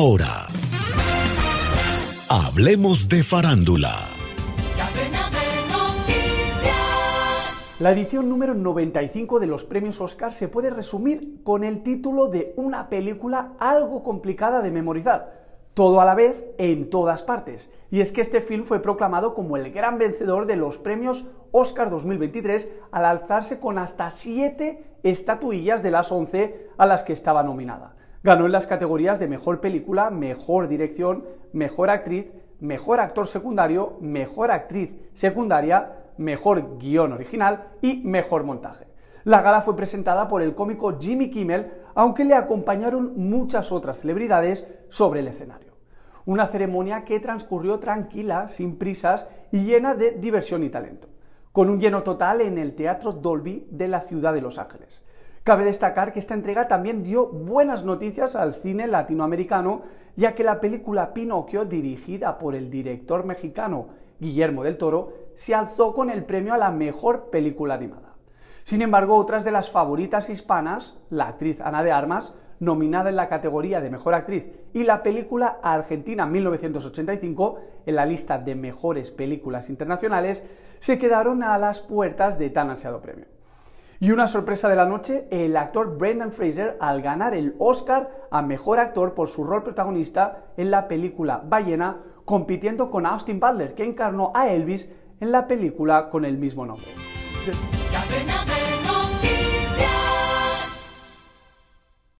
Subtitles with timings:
[0.00, 0.46] ahora,
[2.30, 3.98] hablemos de farándula.
[7.80, 12.54] La edición número 95 de los premios Oscar se puede resumir con el título de
[12.56, 15.38] una película algo complicada de memorizar.
[15.74, 17.68] Todo a la vez, en todas partes.
[17.90, 21.90] Y es que este film fue proclamado como el gran vencedor de los premios Oscar
[21.90, 27.96] 2023 al alzarse con hasta 7 estatuillas de las 11 a las que estaba nominada.
[28.22, 32.26] Ganó en las categorías de mejor película, mejor dirección, mejor actriz,
[32.60, 38.86] mejor actor secundario, mejor actriz secundaria, mejor guion original y mejor montaje.
[39.24, 44.66] La gala fue presentada por el cómico Jimmy Kimmel, aunque le acompañaron muchas otras celebridades
[44.90, 45.72] sobre el escenario.
[46.26, 51.08] Una ceremonia que transcurrió tranquila, sin prisas y llena de diversión y talento,
[51.52, 55.04] con un lleno total en el Teatro Dolby de la ciudad de Los Ángeles.
[55.42, 59.82] Cabe destacar que esta entrega también dio buenas noticias al cine latinoamericano,
[60.14, 63.86] ya que la película Pinocchio, dirigida por el director mexicano
[64.18, 68.16] Guillermo del Toro, se alzó con el premio a la mejor película animada.
[68.64, 73.30] Sin embargo, otras de las favoritas hispanas, la actriz Ana de Armas, nominada en la
[73.30, 79.70] categoría de Mejor Actriz, y la película Argentina 1985, en la lista de mejores películas
[79.70, 80.44] internacionales,
[80.80, 83.39] se quedaron a las puertas de tan ansiado premio.
[84.02, 88.40] Y una sorpresa de la noche, el actor Brendan Fraser al ganar el Oscar a
[88.40, 93.84] Mejor Actor por su rol protagonista en la película Ballena, compitiendo con Austin Butler, que
[93.84, 94.88] encarnó a Elvis
[95.20, 96.86] en la película con el mismo nombre.